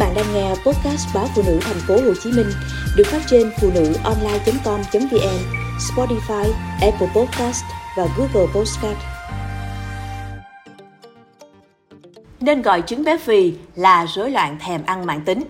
[0.00, 2.50] bạn đang nghe podcast báo phụ nữ thành phố Hồ Chí Minh
[2.96, 5.38] được phát trên phụ nữ online.com.vn,
[5.78, 7.64] Spotify, Apple Podcast
[7.96, 8.96] và Google Podcast.
[12.40, 15.42] Nên gọi chứng béo phì là rối loạn thèm ăn mãn tính.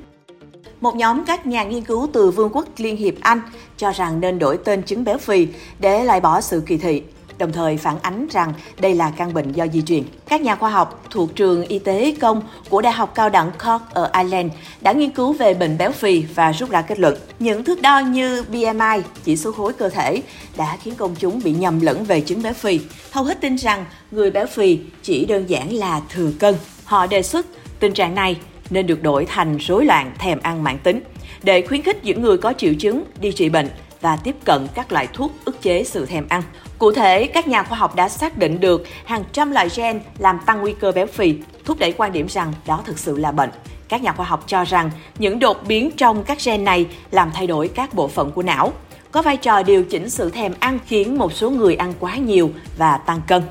[0.81, 3.41] Một nhóm các nhà nghiên cứu từ Vương quốc Liên hiệp Anh
[3.77, 5.49] cho rằng nên đổi tên chứng béo phì
[5.79, 7.03] để loại bỏ sự kỳ thị
[7.41, 10.03] đồng thời phản ánh rằng đây là căn bệnh do di truyền.
[10.29, 13.83] Các nhà khoa học thuộc trường y tế công của Đại học Cao đẳng Cork
[13.91, 17.65] ở Ireland đã nghiên cứu về bệnh béo phì và rút ra kết luận những
[17.65, 20.23] thước đo như BMI, chỉ số khối cơ thể,
[20.57, 22.81] đã khiến công chúng bị nhầm lẫn về chứng béo phì.
[23.11, 26.55] Hầu hết tin rằng người béo phì chỉ đơn giản là thừa cân.
[26.85, 27.47] Họ đề xuất
[27.81, 28.37] tình trạng này
[28.71, 31.01] nên được đổi thành rối loạn thèm ăn mãn tính
[31.43, 33.69] để khuyến khích những người có triệu chứng đi trị bệnh
[34.01, 36.43] và tiếp cận các loại thuốc ức chế sự thèm ăn.
[36.79, 40.39] Cụ thể, các nhà khoa học đã xác định được hàng trăm loại gen làm
[40.47, 43.51] tăng nguy cơ béo phì, thúc đẩy quan điểm rằng đó thực sự là bệnh.
[43.89, 47.47] Các nhà khoa học cho rằng những đột biến trong các gen này làm thay
[47.47, 48.73] đổi các bộ phận của não,
[49.11, 52.51] có vai trò điều chỉnh sự thèm ăn khiến một số người ăn quá nhiều
[52.79, 53.43] và tăng cân.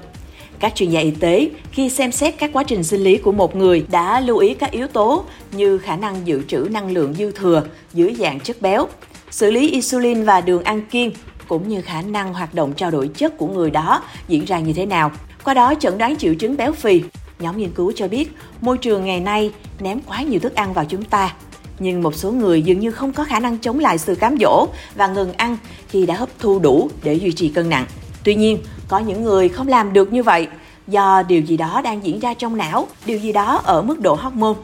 [0.60, 3.56] Các chuyên gia y tế khi xem xét các quá trình sinh lý của một
[3.56, 7.32] người đã lưu ý các yếu tố như khả năng dự trữ năng lượng dư
[7.32, 7.64] thừa
[7.94, 8.88] dưới dạng chất béo,
[9.32, 11.12] xử lý insulin và đường ăn kiêng
[11.48, 14.74] cũng như khả năng hoạt động trao đổi chất của người đó diễn ra như
[14.74, 15.12] thế nào.
[15.44, 17.04] Qua đó chẩn đoán triệu chứng béo phì.
[17.40, 20.86] Nhóm nghiên cứu cho biết môi trường ngày nay ném quá nhiều thức ăn vào
[20.86, 21.34] chúng ta,
[21.80, 24.68] nhưng một số người dường như không có khả năng chống lại sự cám dỗ
[24.96, 25.58] và ngừng ăn
[25.88, 27.86] khi đã hấp thu đủ để duy trì cân nặng.
[28.24, 28.58] Tuy nhiên,
[28.88, 30.48] có những người không làm được như vậy
[30.88, 34.16] do điều gì đó đang diễn ra trong não, điều gì đó ở mức độ
[34.16, 34.58] hormone.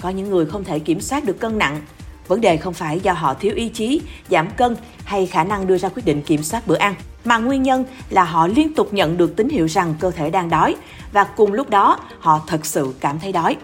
[0.00, 1.80] Có những người không thể kiểm soát được cân nặng
[2.28, 5.78] Vấn đề không phải do họ thiếu ý chí, giảm cân hay khả năng đưa
[5.78, 6.94] ra quyết định kiểm soát bữa ăn,
[7.24, 10.50] mà nguyên nhân là họ liên tục nhận được tín hiệu rằng cơ thể đang
[10.50, 10.76] đói
[11.12, 13.56] và cùng lúc đó họ thật sự cảm thấy đói.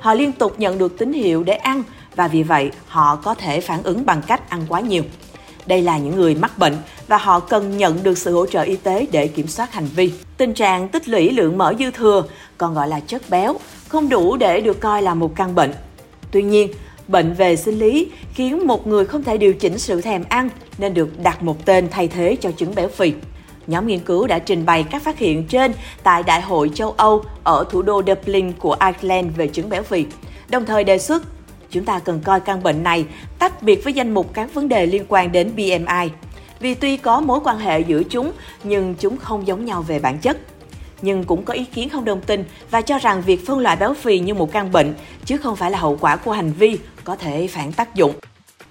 [0.00, 1.82] Họ liên tục nhận được tín hiệu để ăn
[2.16, 5.02] và vì vậy họ có thể phản ứng bằng cách ăn quá nhiều.
[5.66, 6.76] Đây là những người mắc bệnh
[7.08, 10.12] và họ cần nhận được sự hỗ trợ y tế để kiểm soát hành vi.
[10.36, 12.24] Tình trạng tích lũy lượng mỡ dư thừa,
[12.58, 13.56] còn gọi là chất béo,
[13.88, 15.72] không đủ để được coi là một căn bệnh.
[16.30, 16.72] Tuy nhiên,
[17.08, 20.48] Bệnh về sinh lý khiến một người không thể điều chỉnh sự thèm ăn
[20.78, 23.12] nên được đặt một tên thay thế cho chứng béo phì.
[23.66, 27.24] Nhóm nghiên cứu đã trình bày các phát hiện trên tại Đại hội châu Âu
[27.44, 30.06] ở thủ đô Dublin của Ireland về chứng béo phì,
[30.48, 31.22] đồng thời đề xuất
[31.70, 33.04] chúng ta cần coi căn bệnh này
[33.38, 36.10] tách biệt với danh mục các vấn đề liên quan đến BMI,
[36.60, 38.32] vì tuy có mối quan hệ giữa chúng
[38.64, 40.36] nhưng chúng không giống nhau về bản chất.
[41.02, 43.94] Nhưng cũng có ý kiến không đồng tình và cho rằng việc phân loại béo
[43.94, 47.16] phì như một căn bệnh chứ không phải là hậu quả của hành vi có
[47.16, 48.14] thể phản tác dụng.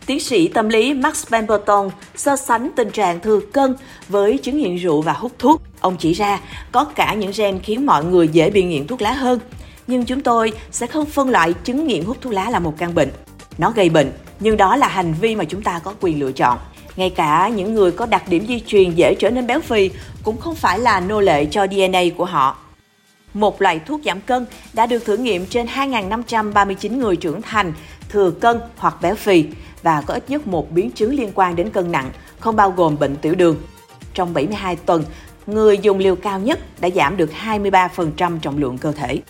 [0.05, 3.75] Tiến sĩ tâm lý Max Pemberton so sánh tình trạng thừa cân
[4.09, 5.61] với chứng nghiện rượu và hút thuốc.
[5.79, 6.39] Ông chỉ ra
[6.71, 9.39] có cả những gen khiến mọi người dễ bị nghiện thuốc lá hơn.
[9.87, 12.95] Nhưng chúng tôi sẽ không phân loại chứng nghiện hút thuốc lá là một căn
[12.95, 13.11] bệnh.
[13.57, 16.59] Nó gây bệnh, nhưng đó là hành vi mà chúng ta có quyền lựa chọn.
[16.95, 19.89] Ngay cả những người có đặc điểm di truyền dễ trở nên béo phì
[20.23, 22.57] cũng không phải là nô lệ cho DNA của họ.
[23.33, 27.73] Một loại thuốc giảm cân đã được thử nghiệm trên 2.539 người trưởng thành
[28.11, 29.45] thừa cân hoặc béo phì
[29.83, 32.99] và có ít nhất một biến chứng liên quan đến cân nặng, không bao gồm
[32.99, 33.57] bệnh tiểu đường.
[34.13, 35.03] Trong 72 tuần,
[35.47, 39.21] người dùng liều cao nhất đã giảm được 23% trọng lượng cơ thể.